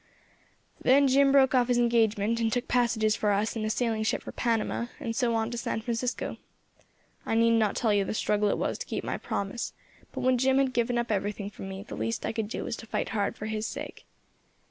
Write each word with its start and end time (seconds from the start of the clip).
"Then 0.81 1.07
Jim 1.07 1.31
broke 1.31 1.53
off 1.53 1.67
his 1.67 1.77
engagement, 1.77 2.39
and 2.39 2.51
took 2.51 2.67
passages 2.67 3.15
for 3.15 3.29
us 3.31 3.55
in 3.55 3.63
a 3.63 3.69
sailing 3.69 4.01
ship 4.01 4.23
for 4.23 4.31
Panama, 4.31 4.87
and 4.99 5.15
so 5.15 5.35
on 5.35 5.51
to 5.51 5.59
San 5.59 5.79
Francisco. 5.81 6.37
I 7.23 7.35
need 7.35 7.51
not 7.51 7.75
tell 7.75 7.93
you 7.93 8.03
the 8.03 8.15
struggle 8.15 8.49
it 8.49 8.57
was 8.57 8.79
to 8.79 8.87
keep 8.87 9.03
to 9.03 9.05
my 9.05 9.19
promise; 9.19 9.73
but 10.11 10.21
when 10.21 10.39
Jim 10.39 10.57
had 10.57 10.73
given 10.73 10.97
up 10.97 11.11
everything 11.11 11.51
for 11.51 11.61
me, 11.61 11.83
the 11.83 11.93
least 11.93 12.25
I 12.25 12.33
could 12.33 12.47
do 12.47 12.63
was 12.63 12.75
to 12.77 12.87
fight 12.87 13.09
hard 13.09 13.37
for 13.37 13.45
his 13.45 13.67
sake. 13.67 14.07